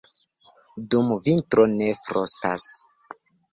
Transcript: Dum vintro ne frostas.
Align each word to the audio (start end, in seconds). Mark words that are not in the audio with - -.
Dum 0.93 1.11
vintro 1.27 1.67
ne 1.75 1.93
frostas. 2.09 2.69